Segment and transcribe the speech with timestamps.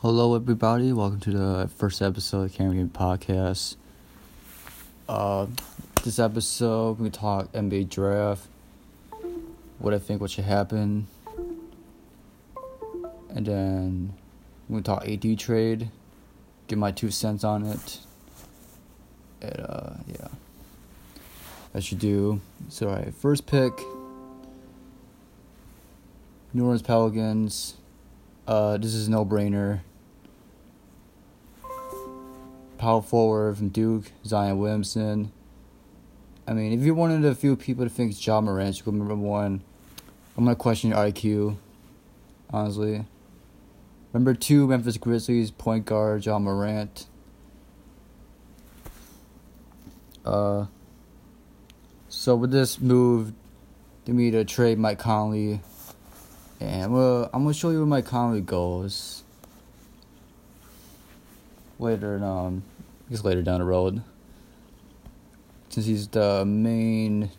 [0.00, 0.92] Hello, everybody.
[0.92, 3.74] Welcome to the first episode of Game Podcast.
[5.08, 5.48] Uh,
[6.04, 8.46] this episode, we talk NBA draft,
[9.80, 11.08] what I think what should happen,
[13.30, 14.12] and then
[14.68, 15.90] we talk AD trade,
[16.68, 17.98] give my two cents on it.
[19.42, 20.28] And, uh, yeah,
[21.74, 22.40] I should do.
[22.68, 23.72] So, alright, first pick
[26.54, 27.74] New Orleans Pelicans.
[28.46, 29.80] Uh, this is no brainer.
[32.78, 35.32] Power forward from Duke, Zion Williamson.
[36.46, 38.90] I mean, if you're one of the few people to think Ja Morant should go
[38.92, 39.62] number one,
[40.36, 41.56] I'm gonna question your IQ.
[42.50, 43.04] Honestly.
[44.14, 47.06] Number two, Memphis Grizzlies point guard Ja Morant.
[50.24, 50.66] Uh.
[52.08, 53.32] So with this move,
[54.04, 55.60] they me to trade Mike Conley
[56.60, 59.22] and well, I'm gonna show you where Mike Conley goes
[61.78, 62.22] later.
[62.22, 62.62] Um,
[63.06, 64.02] I guess later down the road,
[65.70, 67.30] since he's the main,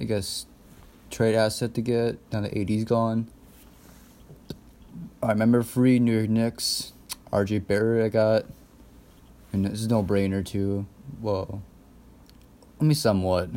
[0.00, 0.46] I guess,
[1.10, 2.18] trade asset to get.
[2.32, 3.28] Now the AD's gone.
[5.22, 6.92] I remember free New York Knicks,
[7.32, 8.04] RJ Barrett.
[8.04, 8.46] I got,
[9.52, 10.86] and this is no brainer too.
[11.20, 11.62] Well,
[12.80, 13.50] I mean somewhat.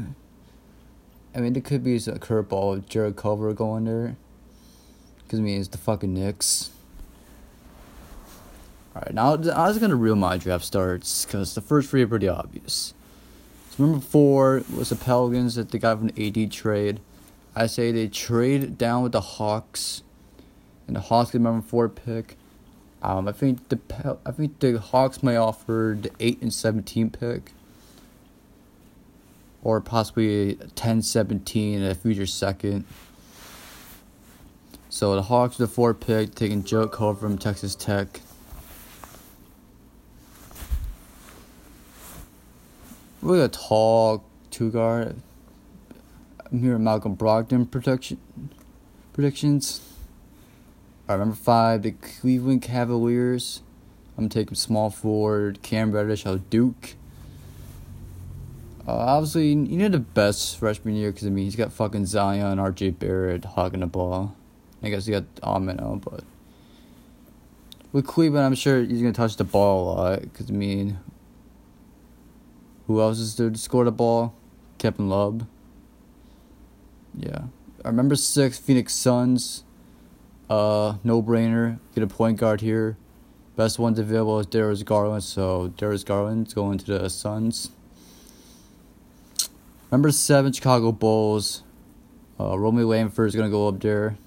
[1.36, 4.17] I mean, there could be a curveball Jarrett Culver going there.
[5.23, 6.72] Because, I mean, it's the fucking Knicks.
[9.00, 12.08] Alright, now I was going to reel my draft starts because the first three are
[12.08, 12.94] pretty obvious.
[13.69, 17.00] So, number four was the Pelicans that they got from the AD trade.
[17.55, 20.03] I say they trade down with the Hawks,
[20.86, 22.36] and the Hawks get number four pick.
[23.02, 27.09] Um, I think the Pel- I think the Hawks may offer the eight and seventeen
[27.09, 27.53] pick,
[29.64, 32.83] or possibly 10-17 and a future second.
[34.89, 38.20] So the Hawks with the four pick, taking Joe Cole from Texas Tech.
[43.22, 45.16] Really a tall two guard.
[46.52, 48.17] I'm hearing Malcolm Brogdon prediction
[49.14, 49.82] predictions.
[51.08, 53.61] All right, number five, the Cleveland Cavaliers.
[54.17, 56.95] I'm taking small forward Cam Reddish out of Duke.
[58.88, 62.58] Uh, obviously, you need the best freshman year because I mean he's got fucking Zion,
[62.58, 62.92] R.J.
[62.92, 64.36] Barrett hogging the ball.
[64.82, 66.23] I guess he got Amino, but
[67.92, 70.33] with Cleveland, I'm sure he's gonna touch the ball a lot.
[70.33, 70.99] Cause I mean,
[72.89, 74.33] who else is there to score the ball?
[74.80, 75.45] Kevin Love.
[77.16, 77.44] Yeah,
[77.86, 79.64] I remember six Phoenix Suns.
[80.50, 81.78] Uh, no brainer.
[81.94, 82.98] Get a point guard here.
[83.55, 87.70] Best ones available is Darius Garland, so Darius Garland's going to the Suns.
[89.92, 91.61] Number seven, Chicago Bulls.
[92.39, 94.17] Uh, Romeo Langford is gonna go up there.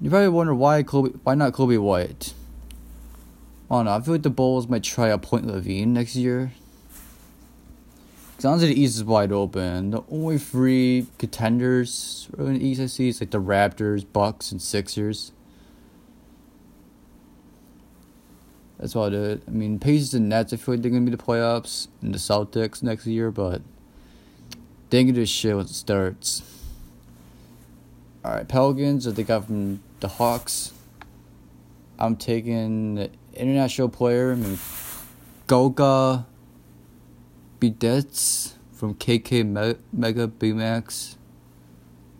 [0.00, 2.32] You probably wonder why Coby, why not Coby White?
[3.68, 3.96] I don't know.
[3.96, 6.52] I feel like the Bulls might try a Point Levine next year.
[8.38, 9.90] Cause honestly, the East is wide open.
[9.90, 14.62] The only three contenders in the East I see is like the Raptors, Bucks, and
[14.62, 15.32] Sixers.
[18.78, 19.42] That's all I did.
[19.48, 20.52] I mean, Pacers and Nets.
[20.52, 23.60] I feel like they're gonna be the playoffs, and the Celtics next year, but
[24.90, 26.44] they gonna do shit when it starts.
[28.24, 30.72] All right, Pelicans that they got from the Hawks.
[31.98, 34.58] I'm taking the international player, I mean,
[35.48, 36.24] Goga
[37.60, 41.16] Bitadze from KK Me- Mega Bemax.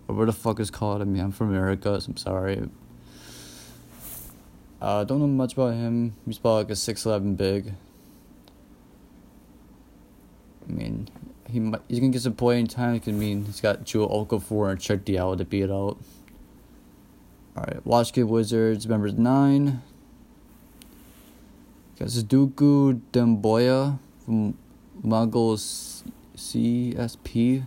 [0.08, 1.02] Or what the fuck is called?
[1.02, 2.68] I mean, I'm from America, so I'm sorry.
[4.80, 6.14] I uh, don't know much about him.
[6.24, 7.74] He's about like a 6'11 big.
[10.68, 11.08] I mean,
[11.50, 12.94] he might, he's gonna get some playing time.
[12.94, 15.98] It can mean he's got Joe Okafor and Cheick Diallo to beat out.
[17.56, 19.82] Alright, Washington Wizards, members 9.
[21.98, 24.56] Got Sekou Doumbouya from
[25.02, 26.04] Mongols
[26.36, 27.64] CSP.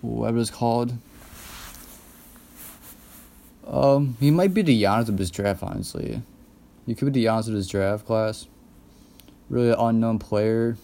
[0.00, 0.94] Whatever it's called.
[3.66, 6.22] Um, he might be the Giannis of this draft, honestly.
[6.86, 8.48] He could be the Giannis of this draft class.
[9.48, 10.76] Really unknown player.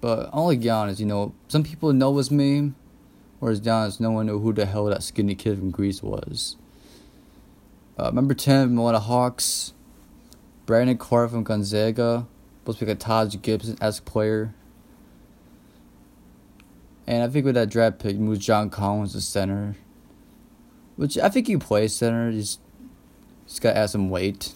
[0.00, 2.74] But only Giannis, you know, some people know his name,
[3.38, 6.56] whereas Giannis, no one knew who the hell that skinny kid from Greece was.
[7.98, 9.74] Uh, number 10, Milwaukee Hawks.
[10.70, 12.28] Brandon Clarke from Gonzaga.
[12.60, 14.54] Supposed to be a Taj Gibson esque player.
[17.08, 19.74] And I think with that draft pick, moves John Collins to center.
[20.94, 22.30] Which I think he plays center.
[22.30, 22.58] He's,
[23.48, 24.52] he's got to add some weight.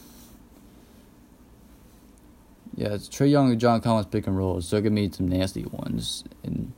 [2.76, 5.64] Yeah, it's Trae Young and John Collins pick and roll, so give me some nasty
[5.64, 6.74] ones in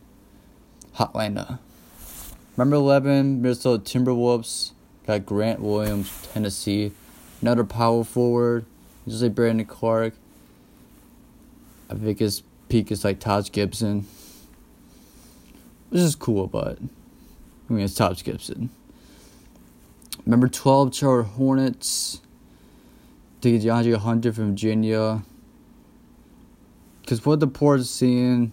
[0.95, 1.59] Hotlanta.
[2.57, 4.73] Number 11, Minnesota Timberwolves.
[5.07, 6.93] Got Grant Williams, Tennessee.
[7.43, 8.65] Another power forward,
[9.07, 10.15] just like Brandon Clarke.
[11.91, 14.07] I think his peak is like Taj Gibson.
[15.91, 16.79] Which is cool, but
[17.69, 18.71] I mean it's Taj Gibson.
[20.25, 22.21] Number 12, Charlotte Hornets.
[23.41, 25.23] Take DeAndre Hunter from Virginia.
[27.01, 28.53] Because what the port is seeing,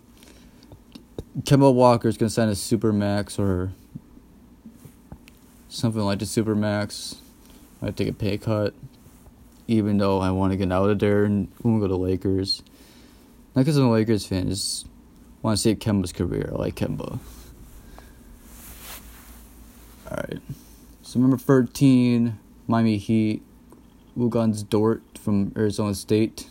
[1.41, 3.71] Kemba Walker is to sign a super max or
[5.67, 7.15] something like the super max.
[7.81, 8.75] I take a pay cut,
[9.67, 12.63] even though I want to get out of there and want to go to Lakers.
[13.55, 14.87] Not because I'm a Lakers fan, just
[15.41, 16.49] want to see Kemba's career.
[16.53, 17.19] I like Kemba.
[20.07, 20.41] Alright.
[21.01, 22.37] So number 13,
[22.67, 23.43] Miami Heat.
[24.17, 26.49] Luguentz Dort from Arizona State.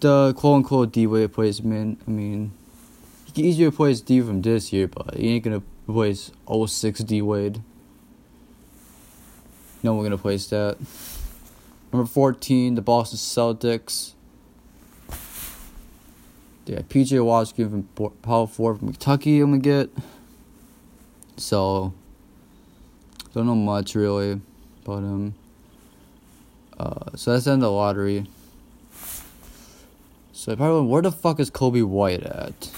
[0.00, 2.00] The quote unquote D Wade replacement.
[2.06, 2.52] I mean,
[3.26, 7.22] he can easily replace D from this year, but he ain't gonna replace 06 D
[7.22, 7.60] Wade.
[9.82, 10.78] No one gonna place that.
[11.92, 14.12] Number 14, the Boston Celtics.
[16.66, 19.90] Yeah, PJ Washington from Power 4 from Kentucky, I'm gonna get.
[21.36, 21.92] So,
[23.34, 24.40] don't know much really
[24.84, 25.34] about him.
[26.78, 28.26] Uh, so that's in the lottery.
[30.32, 32.70] So probably where the fuck is Coby White at?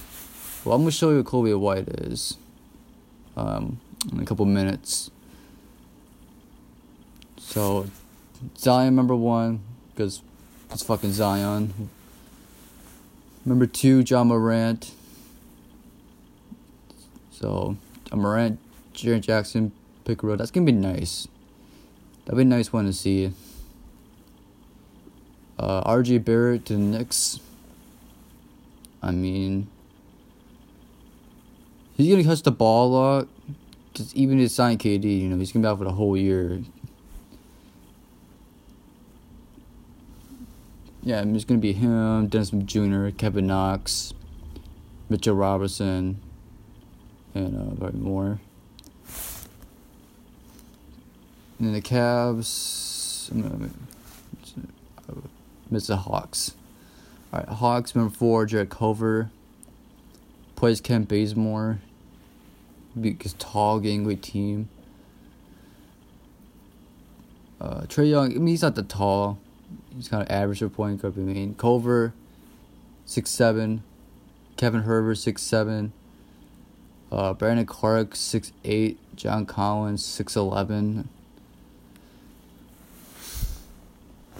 [0.64, 2.36] Well, I'm gonna show you what Coby White is.
[3.36, 3.80] Um,
[4.10, 5.10] in a couple minutes.
[7.38, 7.86] So,
[8.56, 9.60] Zion number one
[9.94, 10.22] because
[10.70, 11.90] it's fucking Zion.
[13.44, 14.92] Number two, Ja Morant.
[17.30, 17.76] So,
[18.12, 18.58] a Morant,
[18.94, 19.72] Jaren Jackson,
[20.04, 20.38] pick road.
[20.38, 21.26] That's gonna be nice.
[22.24, 23.32] That'd be a nice one to see.
[25.58, 27.40] Uh, RJ Barrett to the Knicks.
[29.02, 29.66] I mean,
[31.96, 33.28] he's gonna touch the ball a lot.
[33.94, 36.62] Cause even his sign KD, you know, he's gonna be out for the whole year.
[41.04, 44.14] Yeah, I mean, it's gonna be him, Dennis Jr., Kevin Knox,
[45.08, 46.20] Mitchell Robinson,
[47.34, 48.40] and uh, very more.
[51.58, 53.32] And then the Cavs,
[55.70, 56.54] miss the Hawks.
[57.32, 59.30] All right, Hawks number four, Jarrett Culver.
[60.54, 61.80] Plays Kent Bazemore.
[63.00, 64.68] Because tall, gangly team.
[67.60, 69.38] Uh, Trae Young, I mean, he's not the tall.
[69.94, 71.14] He's kind of average for point guard.
[71.16, 72.12] I mean, Culver,
[73.04, 73.82] six seven.
[74.56, 75.92] Kevin Huerter, six seven.
[77.10, 78.98] Uh, Brandon Clarke, six eight.
[79.16, 81.08] John Collins, six eleven.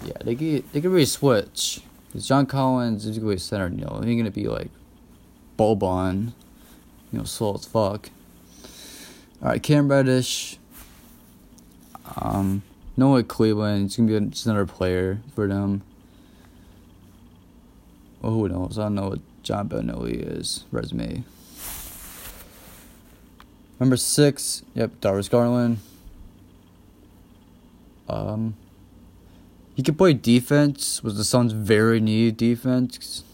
[0.05, 1.82] Yeah, they get they could really switch.
[2.12, 4.70] Cause John Collins is gonna be center, you know, he's gonna be like
[5.58, 6.32] Boban,
[7.11, 8.11] you know, slow as fuck.
[9.43, 10.58] Alright, Cam Reddish.
[12.17, 12.62] Um
[12.96, 15.82] no at Cleveland, it's gonna be just another player for them.
[18.20, 18.78] Well who knows?
[18.78, 20.64] I don't know what John Belinelli is.
[20.70, 21.24] Resume.
[23.80, 25.78] Number six, yep, Darius Garland.
[28.08, 28.54] Um
[29.74, 31.02] he can play defense.
[31.02, 33.24] Was the Suns very need defense?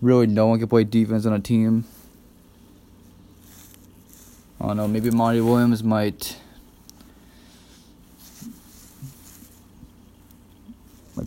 [0.00, 1.84] Really, no one can play defense on a team.
[4.60, 4.88] I don't know.
[4.88, 6.36] Maybe Monty Williams might.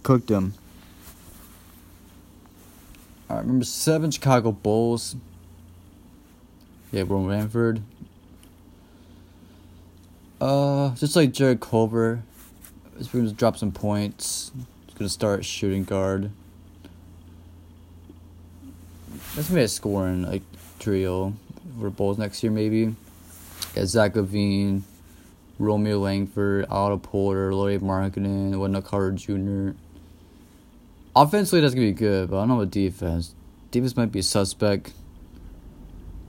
[0.02, 0.54] Might cook them.
[3.30, 5.16] I remember seven Chicago Bulls.
[6.92, 7.82] Yeah, Ron Ranford.
[10.40, 12.24] Uh, just like Jarrett Culver.
[12.98, 14.52] He's going to drop some points.
[14.88, 16.32] He's going to start shooting guard.
[19.36, 20.42] That's gonna be a scoring like
[20.80, 21.34] trio
[21.80, 22.94] for Bulls next year maybe.
[23.74, 24.82] Got Zach LaVine,
[25.58, 29.78] Romeo Langford, Otto Porter, Lauri Markkanen, Wendell Carter Jr.
[31.16, 33.36] Offensively that's gonna be good, but I don't know about defense.
[33.70, 34.94] Defense might be suspect.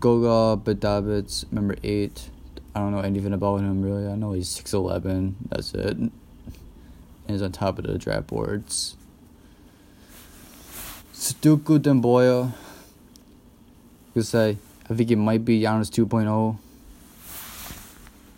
[0.01, 2.31] Goga Bitadze, number eight.
[2.75, 4.09] I don't know anything about him really.
[4.09, 5.37] I know he's six eleven.
[5.49, 5.97] That's it.
[7.29, 8.97] He's on top of the draft boards.
[11.15, 12.53] Sekou Doumbouya.
[14.15, 14.59] Could say
[14.91, 16.59] I think it might be Giannis 2.0.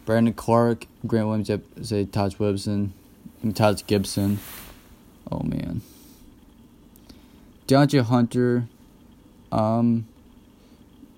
[0.04, 1.50] Brandon Clarke, Grant Williams,
[1.82, 2.92] say Taj Gibson,
[3.42, 4.38] and Taj Gibson.
[5.32, 5.80] Oh man.
[7.66, 8.68] DeAndre Hunter,
[9.50, 10.06] um,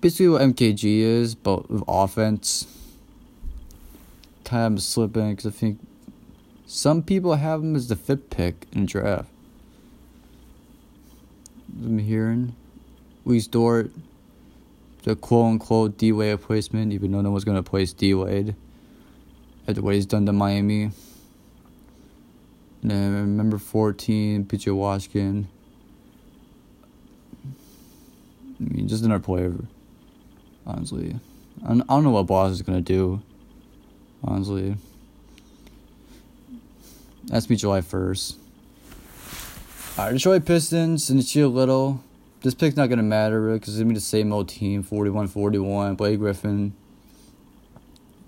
[0.01, 2.67] basically what MKG is, but with offense.
[4.43, 5.79] Kind of slipping because I think
[6.65, 9.29] some people have him as the fifth pick in the draft.
[11.83, 12.55] I'm hearing
[13.25, 13.91] Luis Dort,
[15.03, 18.55] the quote unquote D Wade replacement, even though no one's going to place D Wade.
[19.67, 20.91] after what he's done to Miami.
[22.81, 25.49] And then number 14, PJ Washington.
[28.59, 29.53] I mean, just another player,
[30.65, 31.19] honestly.
[31.63, 33.21] I don't, know what Boss is going to do,
[34.23, 34.75] honestly.
[37.25, 38.35] That's me July 1st.
[39.97, 42.03] Alright, Detroit Pistons and Chia Little.
[42.41, 44.83] This pick's not going to matter, really, because it's to be the same old team
[44.83, 45.95] 41 41.
[45.95, 46.73] Blake Griffin.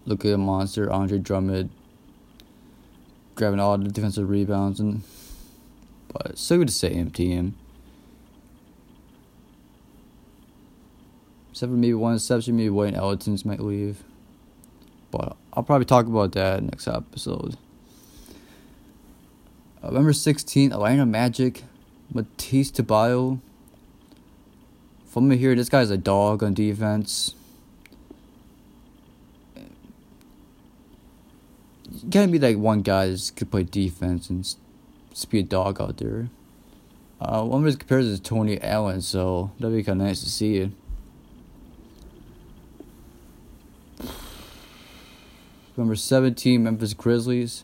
[0.05, 0.91] Look at a monster.
[0.91, 1.69] Andre Drummond.
[3.35, 4.79] Grabbing all the defensive rebounds.
[4.79, 5.03] and
[6.11, 7.55] But still the same team.
[11.51, 14.03] Except for maybe one exception, maybe Wayne Ellington's might leave.
[15.11, 17.57] But I'll probably talk about that next episode.
[19.81, 21.63] Uh, number 16, Atlanta Magic,
[22.13, 23.39] Matisse Thybulle.
[25.05, 27.33] From here, this guy's a dog on defense.
[31.91, 34.43] You can't be like one guy that could play defense and
[35.09, 36.29] just be a dog out there.
[37.19, 40.29] Uh, one of his comparisons is Tony Allen, so that'd be kind of nice to
[40.29, 40.71] see it.
[45.79, 47.63] Number 17, Memphis Grizzlies.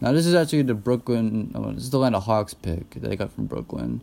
[0.00, 1.52] Now this is actually the Brooklyn.
[1.54, 4.00] Oh, this is the Atlanta Hawks pick that I got from Brooklyn.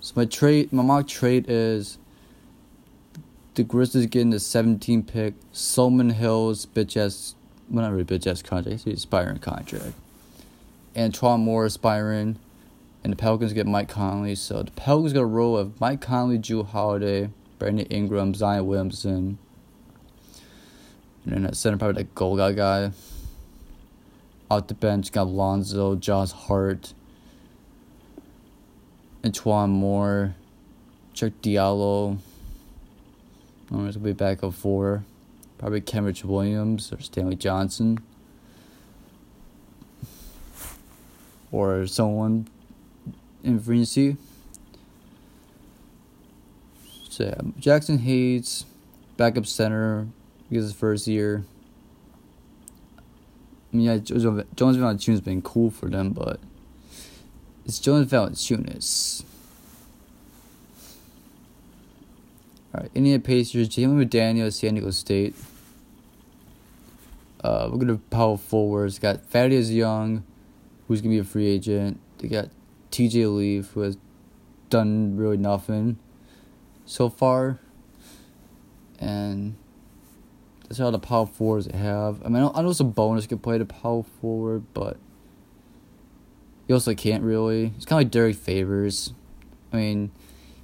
[0.00, 1.98] So my trade, my mock trade is
[3.54, 5.34] the Grizzlies getting the 17 pick.
[5.52, 7.36] Solomon Hill's bitch ass,
[7.70, 9.94] well not really bitch ass contract, it's aspiring contract.
[10.96, 12.36] E'Twaun Moore aspiring,
[13.04, 14.34] and the Pelicans get Mike Conley.
[14.34, 17.30] So the Pelicans got a roll of Mike Conley, Jrue Holiday,
[17.60, 19.38] Brandon Ingram, Zion Williamson,
[21.26, 22.92] and then at center probably that Goga guy.
[24.48, 26.94] Out the bench, got Lonzo, Josh Hart,
[29.24, 30.36] E'Twaun Moore,
[31.14, 32.18] Chuck Diallo.
[33.68, 35.04] Going to be back up four.
[35.58, 37.98] Probably Kenrich Williams or Stanley Johnson.
[41.50, 42.46] Or someone
[43.42, 44.16] in agency.
[47.08, 48.64] So yeah, Jaxson Hayes,
[49.16, 50.06] backup center,
[50.48, 51.44] because his first year.
[53.72, 56.40] I mean, yeah, Jonas Valanciunas been cool for them, but
[57.64, 59.24] it's Jonas Valanciunas.
[62.74, 65.34] All right, Indiana Pacers, Jalen McDaniel, at San Diego State.
[67.42, 68.98] Uh, we're gonna power forwards.
[68.98, 70.24] Got Thaddeus Young,
[70.86, 72.00] who's gonna be a free agent.
[72.18, 72.48] They got
[72.90, 73.26] T.J.
[73.26, 73.98] Leaf, who has
[74.70, 75.98] done really nothing
[76.86, 77.58] so far,
[78.98, 79.56] and
[80.68, 82.20] that's all the power forwards they have.
[82.24, 84.96] I mean, I know, Sabonis can play the power forward, but
[86.66, 87.72] he also can't really.
[87.76, 89.12] It's kind of like Derrick Favors.
[89.72, 90.10] I mean,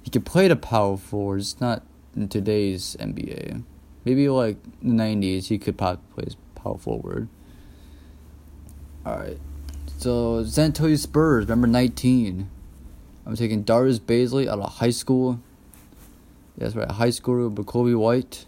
[0.01, 1.39] he can play the power forward.
[1.39, 1.83] It's not
[2.15, 3.63] in today's NBA.
[4.03, 7.29] Maybe like the '90s, he could probably play his power forward.
[9.05, 9.37] All right,
[9.97, 12.49] so San Antonio Spurs, number 19.
[13.25, 15.39] I'm taking Darius Bazley out of high school.
[16.57, 18.45] That's right, high school with Coby White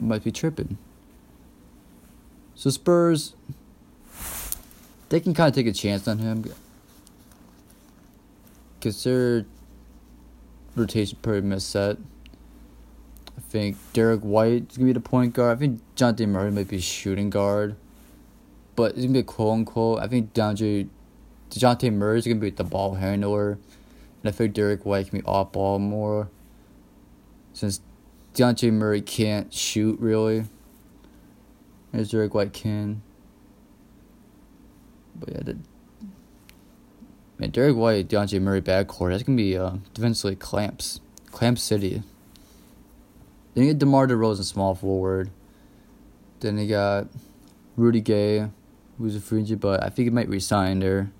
[0.00, 0.78] might be tripping.
[2.54, 3.34] So Spurs,
[5.08, 6.44] they can kind of take a chance on him.
[8.78, 9.46] Because their
[10.74, 11.96] rotation pretty much set.
[13.36, 15.56] I think Derrick White is going to be the point guard.
[15.56, 17.76] I think Dejounte Murray might be shooting guard.
[18.76, 20.00] But it's going to be a quote unquote.
[20.00, 20.88] I think DeAndre,
[21.50, 23.52] DeJounte Murray is going to be the ball handler.
[23.52, 26.28] And I think Derrick White can be off ball more.
[27.52, 27.80] Since
[28.34, 30.44] Dejounte Murray can't shoot really.
[31.92, 33.02] As Derrick White can.
[35.16, 35.58] But yeah, the,
[37.38, 42.02] man, Derrick White, Dejounte Murray backcourt, that's gonna be uh, defensively clamps, clamp city.
[43.54, 45.30] Then you get DeMar DeRozan small forward.
[46.38, 47.08] Then you got
[47.76, 48.48] Rudy Gay,
[48.98, 51.10] who's a free agent, but I think he might resign there.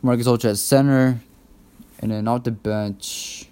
[0.00, 1.20] Marcus Ultra at center,
[1.98, 3.48] and then off the bench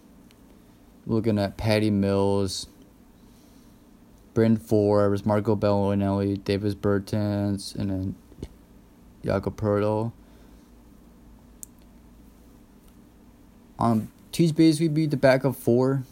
[1.11, 2.69] looking at Patty Mills,
[4.33, 8.15] Bryn Forbes, Marco Belinelli, Davis Bertans, and then
[9.25, 10.13] Jakob Poeltl.
[13.79, 16.05] Um, Teach basically be the backup four,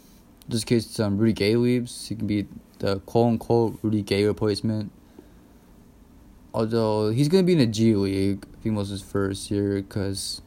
[0.49, 2.09] just in case um, Rudy Gay leaves.
[2.09, 2.47] He can be
[2.79, 4.91] the quote unquote Rudy Gay replacement.
[6.53, 10.41] Although he's gonna be in the G League, I think was his first year, because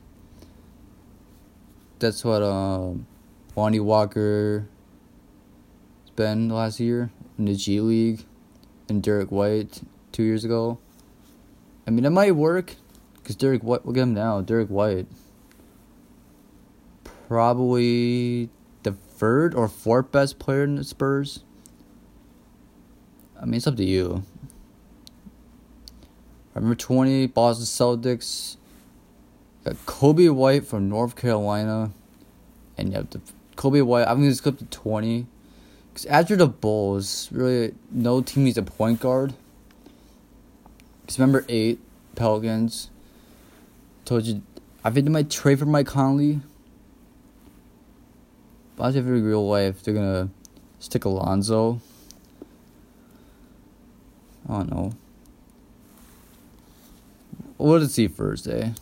[1.99, 3.07] that's what um
[3.55, 4.67] Lonnie Walker
[6.07, 8.25] spent last year in the G League
[8.89, 10.79] and Derrick White two years ago.
[11.87, 12.77] I mean, it might work
[13.17, 14.41] because Derrick White, look at him now.
[14.41, 15.07] Derrick White,
[17.29, 18.49] probably
[18.85, 21.45] the third or fourth best player in the Spurs.
[23.41, 24.23] I mean, it's up to you.
[26.55, 28.57] Number 20, Boston Celtics.
[29.65, 31.93] Got Coby White from North Carolina.
[32.77, 33.21] And you have the
[33.63, 34.09] Coby White.
[34.09, 35.25] I'm going to skip to 20.
[35.93, 39.35] Because after the Bulls, really, no team needs a point guard.
[41.03, 41.79] Because remember, 8,
[42.17, 42.91] Pelicans.
[44.05, 44.43] Told you,
[44.83, 46.41] I think they might trade for Mike Conley.
[48.75, 50.35] But I think in real life, they're going to
[50.81, 51.81] stick Alonzo.
[54.49, 54.93] I don't know.
[57.59, 58.75] What did see Thursday?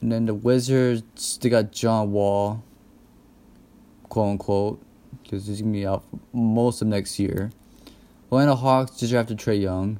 [0.00, 2.64] And then the Wizards, they got John Wall,
[4.10, 4.82] quote unquote,
[5.22, 7.50] because he's gonna be out most of next year.
[8.26, 9.98] Atlanta Hawks just after Trae Young.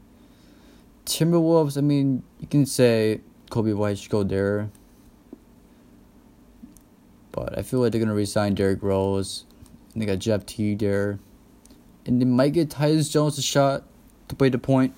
[1.06, 4.70] Timberwolves, I mean, you can say Coby White should go there.
[7.32, 9.44] But I feel like they're gonna resign Derrick Rose.
[9.92, 11.18] And they got Jeff T there.
[12.06, 13.84] And they might get Tyus Jones a shot
[14.28, 14.94] to play the point.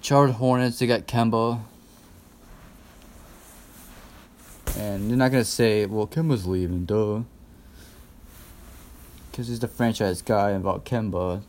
[0.00, 1.60] Charlotte Hornets, they got Kemba.
[4.76, 7.22] And they're not gonna say, well, Kemba's leaving, duh.
[9.30, 11.42] Because he's the franchise guy about Kemba.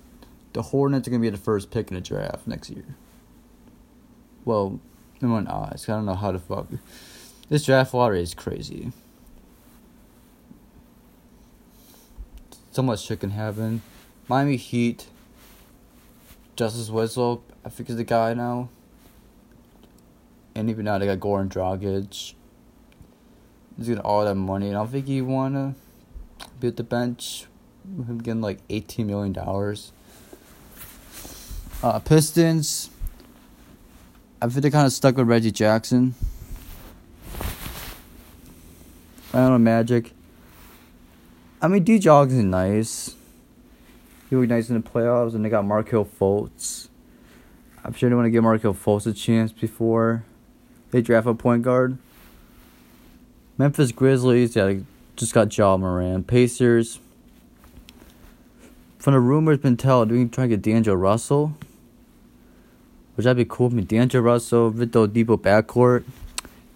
[0.53, 2.95] The Hornets are gonna be the first pick in the draft next year.
[4.45, 4.79] Well,
[5.21, 5.85] no one eyes.
[5.87, 6.67] I don't know how to fuck.
[7.49, 8.91] This draft lottery is crazy.
[12.71, 13.81] So much shit can happen.
[14.27, 15.07] Miami Heat.
[16.55, 18.69] Justice Winslow, I think is the guy now.
[20.55, 22.33] And even now they got Goran Dragic.
[23.79, 25.73] He's getting all that money, I don't think he wanna
[26.59, 27.45] be at the bench.
[27.85, 29.93] Him getting like eighteen million dollars.
[31.81, 32.89] Uh, Pistons.
[34.41, 36.13] I think they're kind of stuck with Reggie Jackson.
[39.33, 40.11] I don't know Magic.
[41.61, 43.15] I mean, D Jogs is nice.
[44.29, 46.89] He was nice in the playoffs, and they got Markelle Fultz.
[47.83, 50.25] I'm sure they want to give Markelle Fultz a chance before
[50.91, 51.97] they draft a point guard.
[53.59, 54.75] Memphis Grizzlies, yeah,
[55.17, 56.25] just got Ja Morant.
[56.25, 56.99] Pacers.
[58.97, 61.57] From the rumors been told, we can try to get D'Angelo Russell.
[63.15, 63.67] Which that'd be cool.
[63.77, 66.05] I D'Angelo Russell, Victor Oladipo backcourt.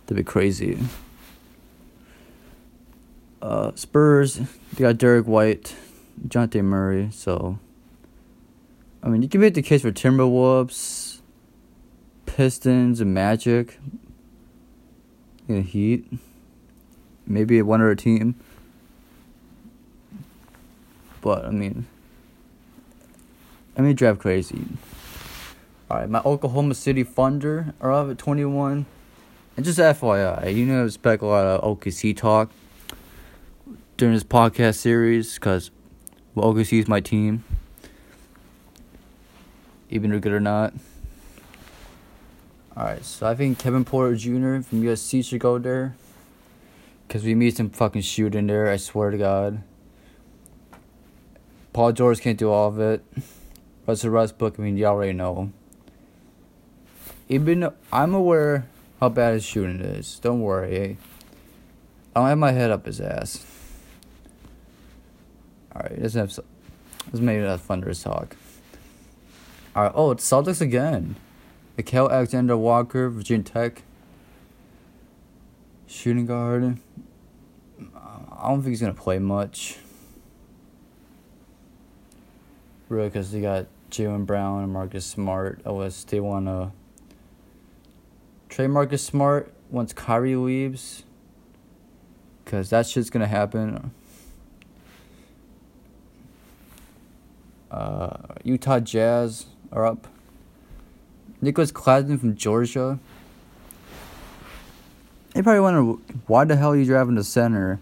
[0.06, 0.78] That'd be crazy.
[3.42, 4.36] Uh, Spurs,
[4.74, 5.76] they got Derrick White,
[6.28, 7.08] Jonte Murray.
[7.14, 7.60] So,
[9.02, 11.22] I mean, you can make the case for Timberwolves,
[12.26, 13.80] Pistons, and Magic.
[15.48, 16.06] In Heat,
[17.26, 18.36] maybe one other team.
[21.22, 21.86] But I mean,
[23.78, 24.66] I mean, draft crazy.
[25.90, 28.86] All right, my Oklahoma City Thunder are up at twenty one.
[29.56, 32.50] And just FYI, you know, expect a lot of OKC talk
[33.98, 35.70] during this podcast series because
[36.34, 37.44] well, OKC is my team,
[39.90, 40.74] even they're good or not.
[42.76, 44.62] Alright, so I think Kevin Porter Jr.
[44.62, 45.96] from USC should go there.
[47.14, 49.62] Because we need some fucking shooting there, I swear to God.
[51.72, 53.06] Paul George can't do all of it.
[53.86, 55.52] Russell Westbrook, I mean, y'all already know.
[57.30, 58.68] Even I'm aware
[59.00, 60.18] how bad his shooting is.
[60.24, 60.98] Don't worry.
[62.16, 63.46] I don't have my head up his ass.
[65.76, 66.36] Alright, let's have
[67.06, 68.36] let's make that thunderous talk.
[69.76, 71.16] Alright, oh it's Celtics again.
[71.78, 73.84] Nickeil Alexander Walker, Virginia Tech.
[75.94, 76.80] Shooting guard.
[77.96, 79.78] I don't think he's gonna play much.
[82.90, 85.62] Really, because they got Jaylen Brown and Marcus Smart.
[85.64, 86.72] Unless they wanna
[88.50, 91.04] trade Marcus Smart once Kyrie leaves.
[92.44, 93.92] Because that shit's gonna happen.
[97.70, 100.08] Uh, Utah Jazz are up.
[101.40, 103.00] Nicholas Claxton from Georgia.
[105.34, 105.82] They probably wonder
[106.28, 107.80] why the hell are you driving the center?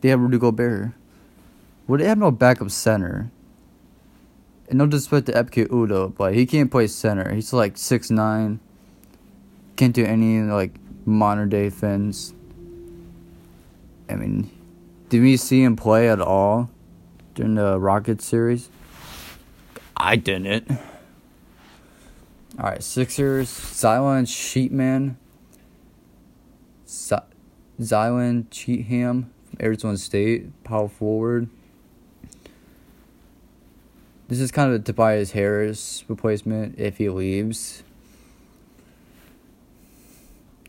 [0.00, 0.92] They have Rudy Gobert.
[1.86, 3.30] Well, they have no backup center.
[4.68, 7.34] And no disrespect to Ekpe Udoh, but he can't play center.
[7.34, 8.60] He's like six nine.
[9.76, 10.72] Can't do any like
[11.04, 12.32] modern day things.
[14.08, 14.50] I mean,
[15.08, 16.70] did we see him play at all?
[17.34, 18.68] during the Rocket series?
[19.96, 20.70] I didn't.
[20.70, 20.78] All
[22.58, 25.16] right, Sixers, Zylan Cheatham,
[27.80, 31.48] Zylan Cheatham from Arizona State, power forward.
[34.28, 37.82] This is kind of a Tobias Harris replacement if he leaves.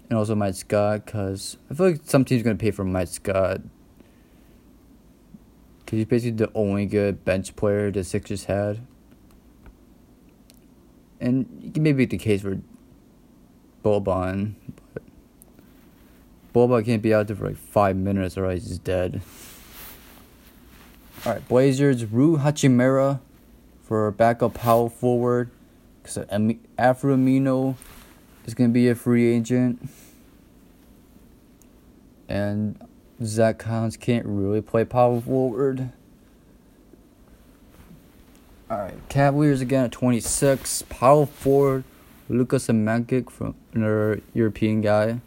[0.10, 3.07] And also Mike Scott, because I feel like some team's going to pay for Mike
[3.07, 3.62] Scott
[5.91, 8.79] Cause he's basically the only good bench player the Sixers had.
[11.19, 12.62] and it may be the case for
[13.84, 14.53] Boban,
[16.54, 19.22] but Boban can't be out there for like five minutes or he's dead.
[21.26, 23.20] All right, Blazers Rui Hachimura
[23.84, 25.50] for backup power forward
[26.02, 27.76] because Al-Farouq Aminu
[28.46, 29.88] is gonna be a free agent,
[32.28, 32.80] and
[33.24, 35.92] Zach Collins can't really play power forward.
[38.72, 40.84] Alright, Cavaliers again at 26.
[40.84, 41.84] Power forward,
[42.30, 45.20] Lucas Samanic from another European guy.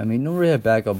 [0.00, 0.96] I mean, don't really have backup,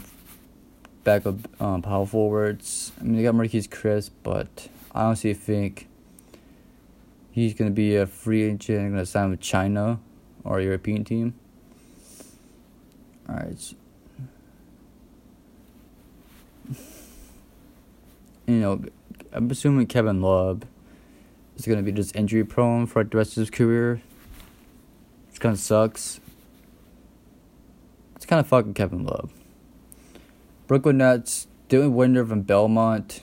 [1.05, 2.93] backup um, power forwards.
[3.01, 5.89] I mean, they got Marquese Chriss, but I honestly think
[7.33, 10.01] he's going to be a free agent and going to sign with China
[10.45, 11.35] or a European team.
[13.27, 13.75] Alright.
[18.47, 18.85] You know,
[19.33, 20.63] I'm assuming Kevin Love
[21.57, 24.03] is gonna be just injury prone for the rest of his career.
[25.29, 26.20] Which kind of sucks.
[28.31, 29.33] Kind of fucking Kevin Love.
[30.69, 33.23] Brooklyn Nets, Dylan Windler from Belmont.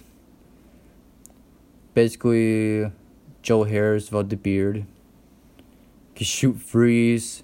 [1.93, 2.91] Basically,
[3.41, 4.85] Joe Harris without the beard.
[6.13, 7.43] Can shoot freeze.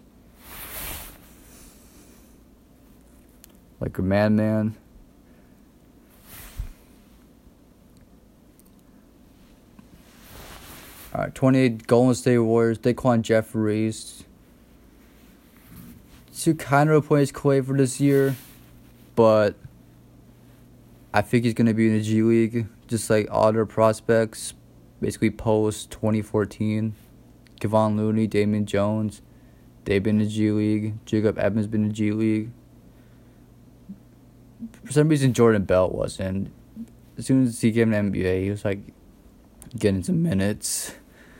[3.79, 4.75] Like a madman.
[11.15, 14.22] All right, 28 Golden State Warriors, Daquan Jeffries.
[16.43, 18.35] To kind of replace Clay for this year,
[19.15, 19.55] but
[21.13, 24.53] I think he's going to be in the G League, just like other prospects,
[24.99, 26.95] basically post 2014.
[27.61, 29.21] Kevon Looney, Damian Jones,
[29.85, 30.95] they've been in the G League.
[31.05, 32.49] Jacob Evans been in the G League.
[34.83, 36.51] For some reason, Jordan Bell wasn't.
[37.17, 38.81] As soon as he came to NBA, he was like
[39.79, 40.95] getting some minutes.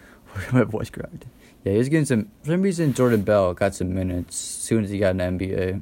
[0.54, 1.26] my voice cracked.
[1.64, 2.30] Yeah, he was getting some.
[2.42, 5.82] For some reason, Jordan Bell got some minutes as soon as he got an NBA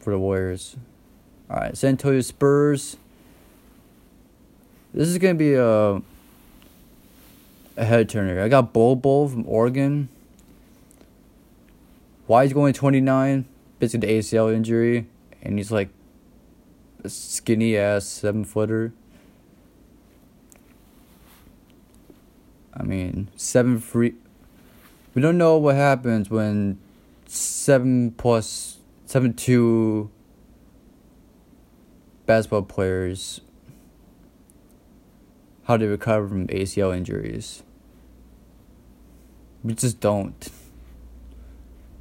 [0.00, 0.76] for the Warriors.
[1.48, 2.96] All right, San Antonio Spurs.
[4.92, 6.02] This is gonna be a
[7.76, 8.42] a head turner.
[8.42, 10.08] I got Bol Bol from Oregon.
[12.26, 13.44] Why he's going twenty nine?
[13.78, 15.06] Basically the ACL injury,
[15.40, 15.90] and he's like
[17.04, 18.92] a skinny ass seven footer.
[22.74, 24.14] I mean, seven free.
[25.18, 26.78] We don't know what happens when
[27.26, 30.12] seven plus seven two
[32.24, 33.40] basketball players
[35.64, 37.64] how they recover from ACL injuries.
[39.64, 40.48] We just don't.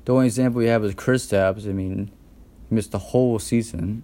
[0.05, 1.67] The only example we have is Kristaps.
[1.67, 2.11] I mean,
[2.69, 4.03] he missed the whole season.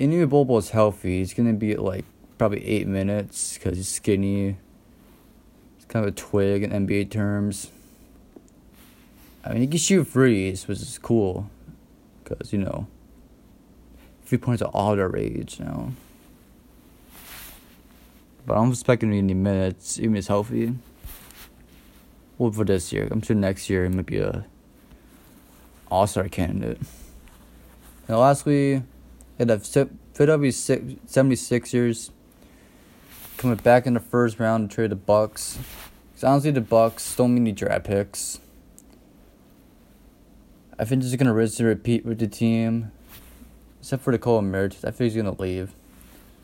[0.00, 1.18] Even Bobo is healthy.
[1.18, 2.04] He's gonna be like
[2.36, 4.56] probably eight minutes because he's skinny.
[5.90, 7.72] Kind of a twig in NBA terms.
[9.44, 11.50] I mean, he can shoot freeze, which is cool.
[12.22, 12.86] Because, you know,
[14.24, 15.90] three points are all the rage now.
[18.46, 20.74] But I'm expecting any minutes, even if he's healthy.
[22.38, 23.08] Well, for this year.
[23.10, 24.46] I'm sure next year he might be a
[25.90, 26.78] all star candidate.
[28.06, 28.84] And lastly,
[29.40, 29.58] at the
[30.14, 32.10] Philadelphia 76ers
[33.40, 35.58] coming back in the first round to trade the Bucks.
[36.12, 38.38] Cause honestly, the Bucks don't need draft picks.
[40.78, 42.92] I think he's gonna risk to repeat with the team,
[43.80, 44.84] except for the Cole Mertz.
[44.84, 45.72] I think he's gonna leave.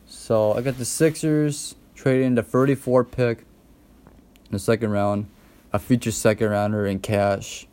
[0.07, 5.27] So I got the Sixers trading the 34 pick in the second round,
[5.75, 7.67] a future second rounder in cash.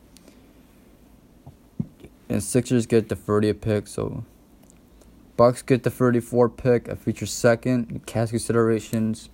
[2.28, 4.26] And Sixers get the 30th pick, so
[5.36, 9.30] Bucks get the 34 pick, a future second, cash considerations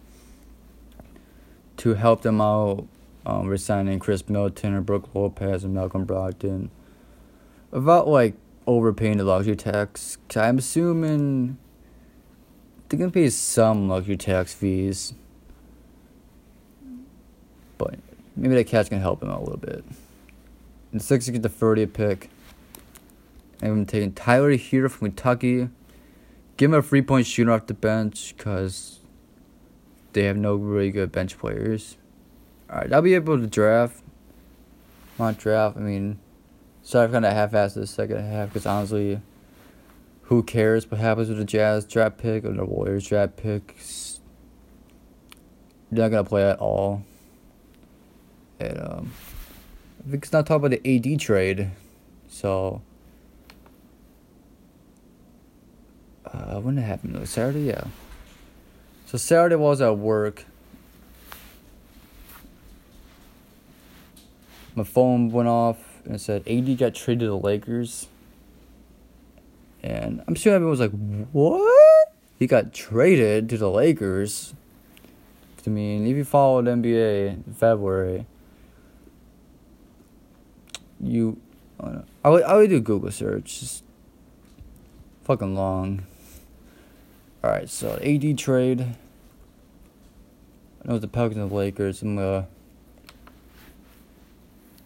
[1.78, 2.88] to help them out,
[3.26, 6.70] um, resigning Khris Middleton or Brook Lopez and Malcolm Brogdon.
[7.72, 8.36] About like
[8.66, 11.58] overpaying the luxury tax, I'm assuming
[12.88, 15.14] they're gonna pay some luxury tax fees,
[17.78, 18.00] but
[18.38, 19.84] maybe that catch can help them out a little bit.
[20.92, 22.30] And Sixers get the 30th pick.
[23.62, 25.70] And I'm taking Tyler Herro from Kentucky
[26.60, 29.00] give him a three point shooter off the bench because
[30.12, 31.96] they have no really good bench players.
[32.70, 34.04] Alright, I'll be able to draft.
[35.18, 36.20] Not draft, I mean,
[36.94, 39.22] I've kind of half assed the second half because honestly,
[40.24, 44.20] who cares what happens with the Jazz draft pick or the Warriors draft picks?
[45.92, 47.04] They're not going to play at all.
[48.60, 49.14] And, um,
[50.06, 51.72] I think it's not talking about the AD trade.
[52.28, 52.82] So,
[56.34, 57.84] uh, when it happened like Saturday, yeah.
[59.06, 60.46] So Saturday was at work.
[64.76, 68.08] My phone went off and it said AD got traded to the Lakers.
[69.82, 70.92] And I'm sure everyone was like,
[71.32, 72.14] "What?
[72.38, 74.54] He got traded to the Lakers?"
[75.66, 78.26] I mean, if you followed NBA in February,
[81.00, 81.40] you,
[81.80, 83.60] I, would I would do Google search.
[83.60, 83.84] just
[85.26, 86.08] fucking long.
[87.42, 88.82] All right, so AD trade.
[90.84, 92.02] I know the Pelicans and the Lakers.
[92.02, 92.50] I'm gonna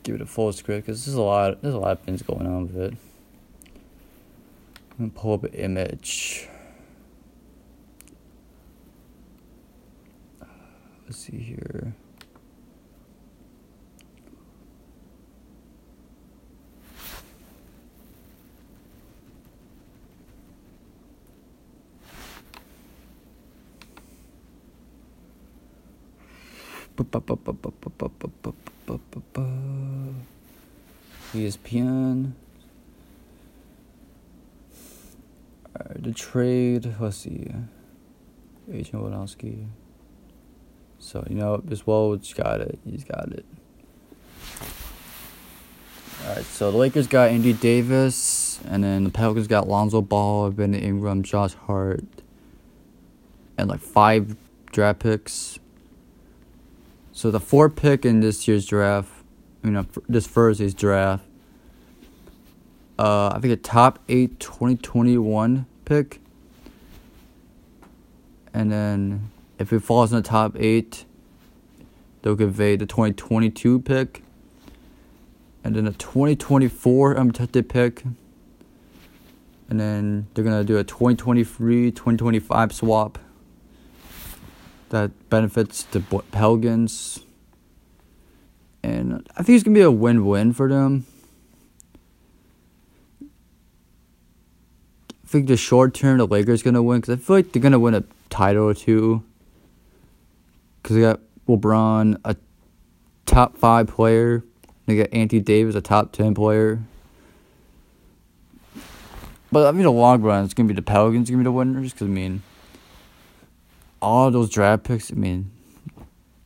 [0.03, 1.63] give it a full script because there's a lot.
[1.63, 2.93] There's a lot of things going on with it.
[4.91, 6.47] I'm gonna pull up an image.
[11.05, 11.95] Let's see here.
[31.33, 32.33] ESPN.
[35.79, 36.95] Right, the trade.
[36.99, 37.51] Let's see.
[38.71, 39.67] Adrian Wojnarowski.
[40.99, 42.79] So you know, this Woj got it.
[42.85, 43.45] He's got it.
[46.25, 46.45] All right.
[46.45, 51.23] So the Lakers got Andy Davis, and then the Pelicans got Lonzo Ball, Ben Ingram,
[51.23, 52.05] Josh Hart,
[53.57, 54.35] and like five
[54.71, 55.59] draft picks.
[57.15, 59.11] So the four pick in this year's draft,
[59.63, 61.23] you know, this Thursday's draft,
[62.97, 66.19] uh, I think a top eight 2021 pick.
[68.51, 71.05] And then if it falls in the top eight,
[72.23, 74.23] they'll convey the 2022 pick.
[75.63, 78.03] And then a 2024 unprotected pick.
[79.69, 83.19] And then they're going to do a 2023 2025 swap
[84.93, 85.99] that benefits the
[86.31, 87.25] Pelicans.
[88.83, 91.07] And I think it's going to be a win win for them.
[93.23, 97.61] I think the short term, the Lakers going to win because I feel like they're
[97.61, 99.23] going to win a title or two.
[100.81, 102.35] Because they got LeBron, a
[103.25, 104.43] top five player.
[104.85, 106.83] They got Anthony Davis, a top 10 player.
[109.51, 111.45] But I mean, the long run, it's going to be the Pelicans going to be
[111.45, 111.93] the winners.
[111.93, 112.43] Because, I mean,
[114.03, 115.49] all those draft picks, I mean,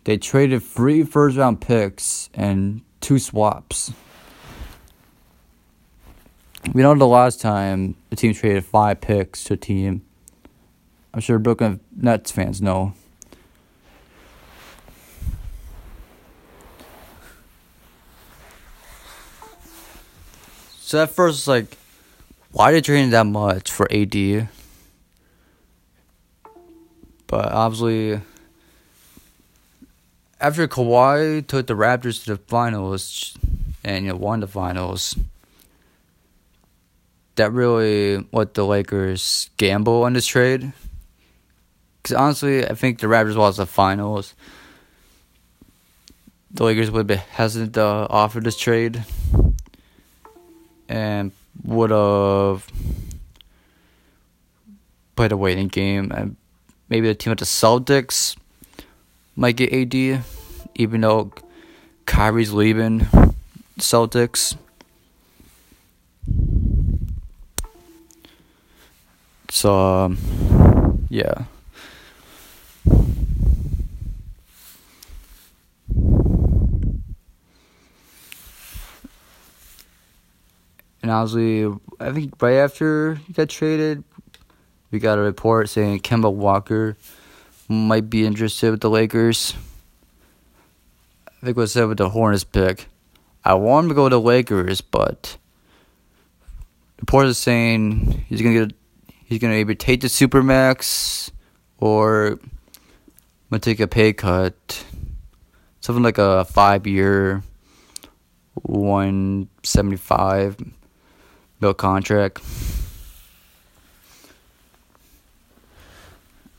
[0.04, 3.92] they traded three first round picks and two swaps.
[6.74, 10.04] We know the last time the team traded five picks to a team.
[11.14, 12.94] I'm sure Brooklyn Nets fans know.
[20.80, 21.78] So at first, like,
[22.52, 24.48] why are they trading that much for AD?
[27.38, 28.20] But obviously,
[30.42, 33.38] after Kawhi took the Raptors to the finals
[33.84, 35.16] and you know, won the finals,
[37.36, 40.74] that really what the Lakers gamble on this trade.
[42.02, 44.34] Because honestly, I think the Raptors lost the finals.
[46.50, 49.06] The Lakers would be hesitant to offer this trade
[50.90, 51.32] and
[51.64, 52.68] would have
[55.16, 56.36] played a waiting game and
[56.90, 58.36] maybe the team with the Celtics
[59.36, 60.24] might get AD,
[60.76, 61.32] even though
[62.06, 63.02] Kyrie's leaving
[63.80, 64.58] Celtics.
[69.50, 70.18] So, um,
[71.10, 71.46] yeah.
[81.02, 84.04] And obviously, I think right after he got traded,
[84.92, 86.98] we got a report saying Kemba Walker
[87.68, 89.54] might be interested with the Lakers.
[91.28, 92.88] I think what's said with the Hornets pick.
[93.44, 95.38] I want him to go to the Lakers, but
[96.98, 98.78] the reports are saying he's gonna get
[99.26, 101.32] he's gonna either take the supermax
[101.78, 102.40] or
[103.50, 104.86] gonna take a pay cut.
[105.82, 107.44] Something like a five year
[108.56, 110.58] one seventy five
[111.60, 112.42] bill contract.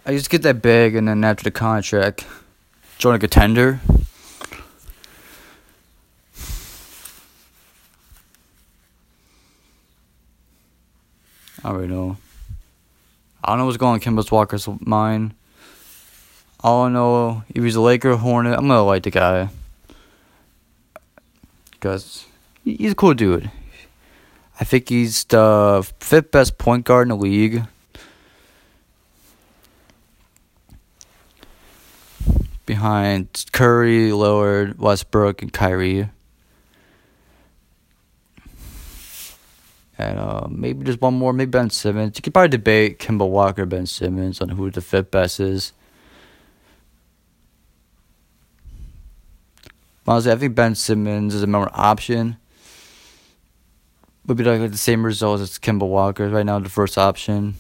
[0.09, 2.25] I just get that big, and then after the contract,
[2.97, 3.79] join a contender.
[11.63, 12.17] I already know.
[13.45, 15.35] I don't know what's going on in Walker's mind.
[16.61, 19.51] All I know, if he's a Laker or Hornet, I'm gonna like the guy.
[21.73, 22.25] Because
[22.65, 23.51] he's a cool dude.
[24.59, 27.65] I think he's the fifth best point guard in the league.
[32.69, 36.11] behind Curry, Lillard, Westbrook, and Kyrie.
[39.97, 42.17] And uh, maybe just one more, maybe Ben Simmons.
[42.17, 45.73] You could probably debate Kemba Walker, Ben Simmons on who the fifth best is.
[50.07, 52.37] Honestly, I think Ben Simmons is a more option.
[54.27, 57.55] Would be like the same results as Kemba Walker right now, the first option.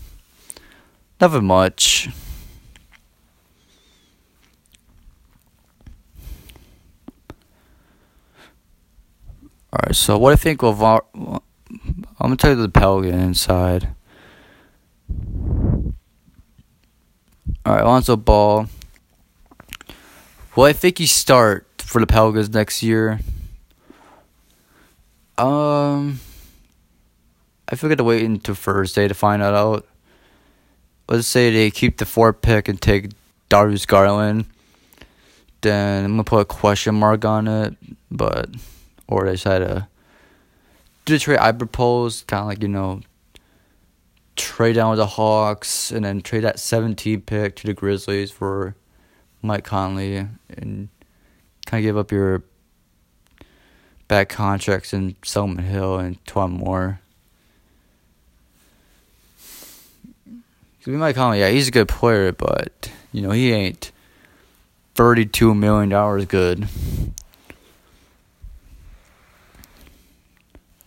[1.18, 2.10] Nothing much.
[9.72, 10.82] Alright, so what I think of.
[10.82, 11.40] I'm
[12.18, 13.88] gonna tell you the Pelicans side.
[17.66, 18.66] Alright, Lonzo Ball.
[20.56, 23.20] Well, I think he start for the Pelicans next year.
[25.36, 26.20] Um,
[27.68, 29.86] I forget to wait until Thursday to find that out.
[31.08, 33.10] Let's say they keep the fourth pick and take
[33.48, 34.46] Darius Garland.
[35.60, 37.76] Then I'm gonna put a question mark on it,
[38.10, 38.48] but
[39.08, 39.88] or they try to
[41.04, 43.00] do the trade I proposed, kind of like you know,
[44.36, 48.76] trade down with the Hawks and then trade that 17 pick to the Grizzlies for
[49.42, 50.88] Mike Conley and
[51.66, 52.42] kind of give up your
[54.06, 57.00] bad contracts and Solomon Hill and Twan Moore.
[60.86, 63.92] We Mike Conley, yeah, he's a good player, but you know he ain't
[64.94, 66.66] thirty-two million dollars good.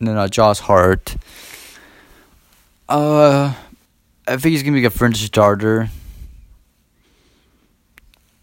[0.01, 1.15] No, uh, Josh Hart.
[2.89, 3.53] Uh,
[4.27, 5.89] I think he's gonna be a fringe starter.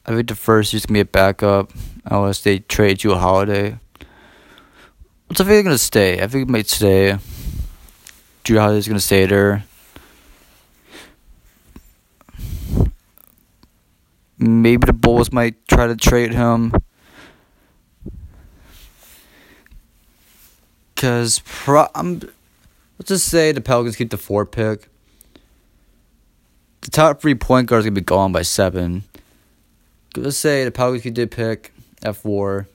[0.07, 1.73] I think the first he's gonna be a backup
[2.05, 3.77] unless they trade you a holiday.
[4.01, 6.23] I think they're gonna stay.
[6.23, 7.19] I think he might stay.
[8.45, 9.65] Jrue Holiday's gonna stay there.
[14.39, 16.73] Maybe the Bulls might try to trade him.
[20.99, 22.19] Cause pro- I'm,
[22.99, 24.89] let's just say the Pelicans keep the four pick.
[26.81, 29.05] The top three point guards gonna be gone by seven.
[30.17, 32.67] Let's say the Pelicans keep the pick at four.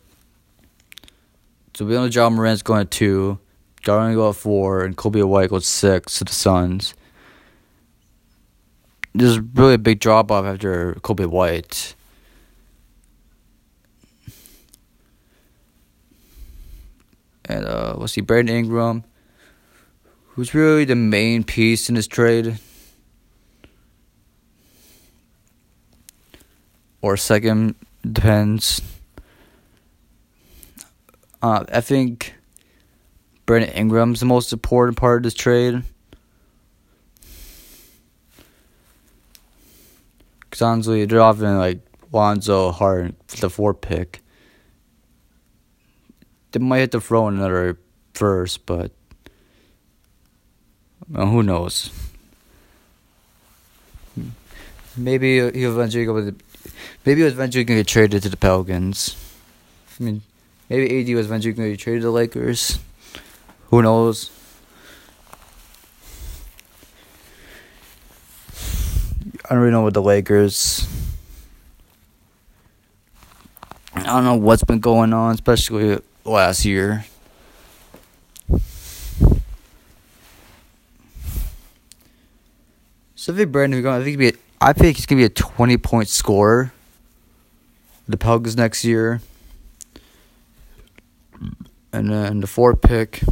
[1.73, 3.39] So we know Ja Morant's going at two,
[3.81, 6.93] Garland go at four, and Coby White goes six to the Suns.
[9.13, 11.93] There's really a big drop off after Coby White.
[17.45, 19.03] And uh, let's see, Brandon Ingram,
[20.29, 22.57] who's really the main piece in this trade.
[27.01, 27.75] Or second,
[28.09, 28.81] depends.
[31.41, 32.35] Uh, I think
[33.45, 35.83] Brandon Ingram's the most important part of this trade.
[40.39, 41.79] Because honestly, they're often like
[42.13, 44.22] Lonzo Hart the four pick
[46.53, 47.77] they might have to throw another
[48.13, 48.91] first, but
[51.09, 51.89] well, who knows?
[54.95, 56.39] Maybe he'll eventually go with.
[57.05, 59.15] Maybe he'll eventually gonna get traded to the Pelicans.
[59.99, 60.21] I mean,
[60.69, 62.79] maybe AD was eventually gonna get traded to the Lakers.
[63.69, 64.29] Who knows?
[69.45, 70.87] I don't really know what the Lakers.
[73.95, 77.05] I don't know what's been going on, especially last year.
[83.15, 86.09] So if Brandon I think be a, I think he's gonna be a twenty point
[86.09, 86.73] scorer.
[88.05, 89.21] The Pelicans next year,
[91.93, 93.23] and then the fourth pick.
[93.23, 93.29] I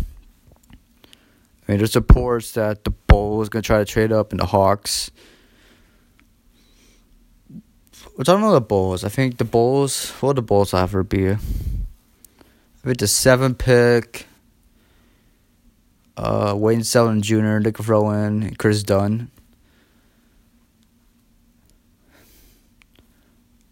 [1.68, 5.12] mean, there's reports that the Bulls gonna try to trade up in the Hawks.
[8.16, 9.04] Which I don't know the Bulls.
[9.04, 10.12] I think the Bulls.
[10.22, 11.36] What the Bulls offer be?
[12.84, 14.26] With the seven pick,
[16.18, 19.30] uh, Wayne Selden Jr., Nick Rowan, Kris Dunn.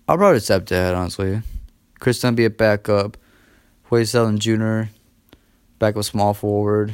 [0.07, 1.41] I'll probably accept that, honestly.
[1.99, 3.17] Kris Dunn be a backup.
[3.89, 4.91] Wayne Selden Jr.,
[5.79, 6.93] backup small forward.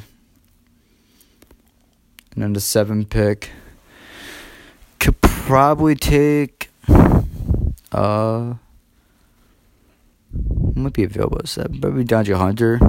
[2.34, 3.50] And then the seven pick.
[5.00, 6.70] Could probably take.
[7.92, 8.56] Uh,
[10.76, 11.80] might be available at seven.
[11.80, 12.80] Probably DeAndre Hunter.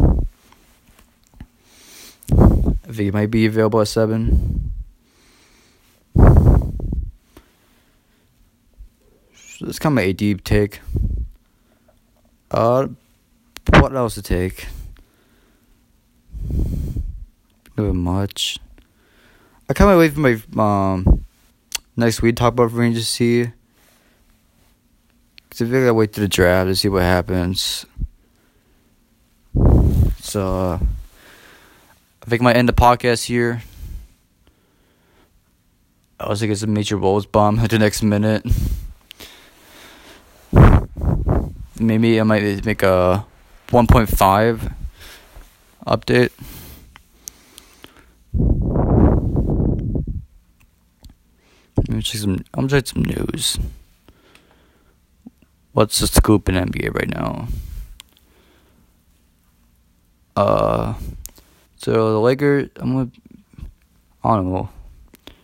[2.33, 4.73] I think he might be available at seven.
[9.35, 10.81] So that's kind of a deep take.
[12.51, 12.89] Uh,
[13.71, 14.67] what else to take?
[17.77, 18.59] Not much.
[19.69, 21.25] I can't wait for my um
[21.97, 23.53] next week talk about free agency.
[25.57, 27.87] Cause I feel wait to the draft to see what happens.
[30.21, 30.79] So, uh,
[32.23, 33.63] I think I might end the podcast here.
[36.21, 38.45] I was like it's a major Woj bomb at the next minute.
[41.81, 43.25] Maybe I might make a
[43.69, 44.75] 1.5
[45.87, 46.33] update.
[51.79, 52.45] Let me check some.
[52.53, 53.59] I'm check some news.
[55.77, 57.49] What's the scoop in NBA right now?
[60.35, 60.95] Uh,
[61.77, 62.71] so the Lakers.
[62.77, 63.11] I'm gonna.
[64.25, 64.71] I don't know.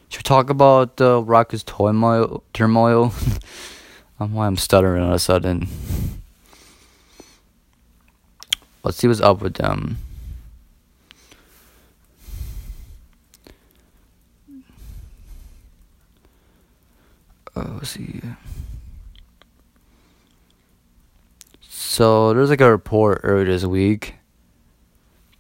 [0.09, 2.43] Should we talk about the uh, Rockets turmoil?
[2.55, 3.13] Turmoil.
[4.21, 5.69] I'm why I'm stuttering all of a sudden.
[8.85, 9.99] Let's see what's up with them.
[17.55, 18.23] Uh, let's see.
[21.93, 24.15] So there's like a report earlier this week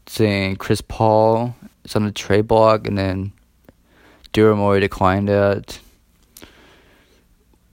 [0.07, 3.32] saying Chris Paul is on the trade block, and then
[4.34, 5.80] Daryl Morey declined it,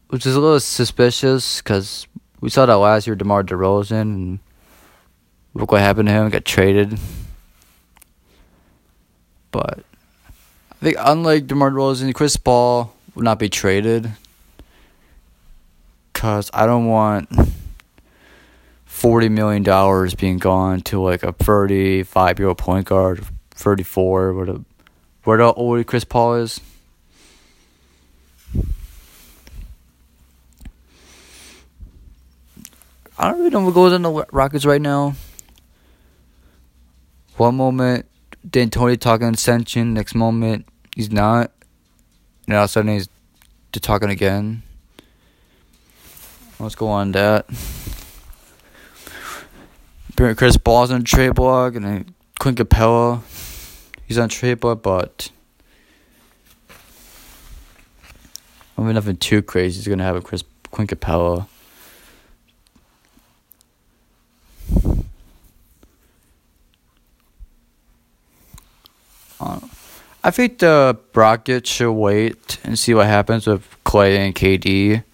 [0.07, 2.07] which is a little suspicious because
[2.39, 4.39] we saw that last year, DeMar DeRozan, and
[5.53, 6.97] look what happened to him, got traded.
[9.51, 9.84] But
[10.71, 14.09] I think unlike DeMar DeRozan, Chris Paul will not be traded
[16.13, 17.27] because I don't want
[19.00, 24.50] forty million dollars being gone to like a thirty-five year old point guard, thirty-four, what
[24.50, 24.62] a
[25.24, 26.60] where the old Chris Paul is.
[33.18, 35.16] I don't really know what goes on the Rockets right now.
[37.38, 38.06] One moment,
[38.50, 39.93] D'Antoni talking ascension.
[39.93, 41.52] Next moment, he's not.
[42.47, 43.08] And all of a sudden, he's
[43.72, 44.64] talking again.
[46.60, 47.45] Let's go on that.
[50.20, 53.22] Chris Paul's on the trade block, and then Clint Capela,
[54.05, 55.32] he's on trade block, but
[58.78, 59.78] I mean nothing too crazy.
[59.78, 61.47] He's gonna have a Chris Clint Capela.
[69.39, 69.59] Uh,
[70.22, 75.05] I think the Rockets should wait and see what happens with Klay and KD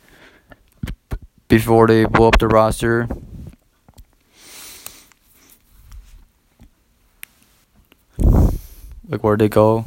[1.47, 3.07] before they blow up the roster.
[9.15, 9.85] Like where they go.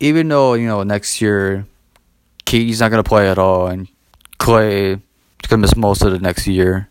[0.00, 1.64] Even though, you know, next year
[2.44, 3.86] KD's not gonna play at all and
[4.40, 6.88] Klay is gonna miss most of the next year.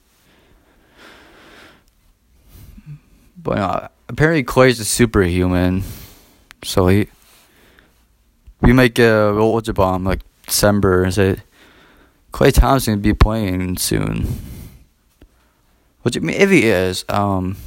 [3.36, 5.84] But you know, apparently Klay's a superhuman.
[6.64, 7.10] So he
[8.62, 11.36] we might get a Woj bomb like December and say
[12.32, 14.40] Klay Thompson be playing soon.
[16.04, 17.58] Which I mean, if he is, um,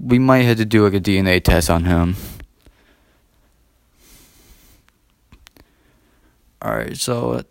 [0.00, 2.16] we might have to do like a DNA test on him.
[6.60, 7.42] All right, so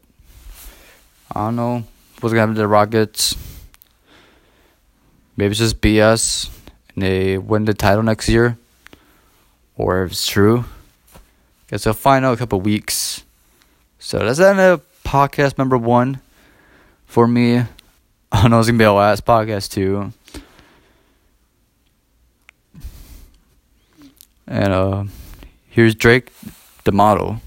[1.33, 1.83] I don't know
[2.19, 3.35] what's gonna happen to the Rockets.
[5.35, 6.49] Maybe it's just BS,
[6.95, 8.57] and they win the title next year,
[9.75, 10.65] or if it's true.
[11.69, 13.23] Guess I'll find out a couple weeks.
[13.99, 16.21] So that's the end of podcast number one
[17.05, 17.63] for me.
[18.31, 20.13] I know it's gonna be our last podcast too.
[24.52, 25.04] And uh
[25.70, 26.30] here's Drake,
[26.84, 27.41] the model.